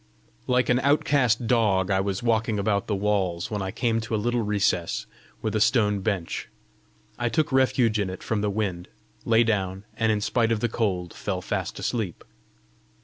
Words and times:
Like 0.47 0.69
an 0.69 0.79
outcast 0.79 1.45
dog 1.45 1.91
I 1.91 1.99
was 1.99 2.23
walking 2.23 2.57
about 2.57 2.87
the 2.87 2.95
walls, 2.95 3.51
when 3.51 3.61
I 3.61 3.69
came 3.69 4.01
to 4.01 4.15
a 4.15 4.15
little 4.15 4.41
recess 4.41 5.05
with 5.43 5.55
a 5.55 5.61
stone 5.61 5.99
bench: 5.99 6.49
I 7.19 7.29
took 7.29 7.51
refuge 7.51 7.99
in 7.99 8.09
it 8.09 8.23
from 8.23 8.41
the 8.41 8.49
wind, 8.49 8.87
lay 9.25 9.43
down, 9.43 9.83
and 9.95 10.11
in 10.11 10.19
spite 10.19 10.51
of 10.51 10.59
the 10.59 10.69
cold 10.69 11.13
fell 11.13 11.39
fast 11.43 11.77
asleep. 11.77 12.23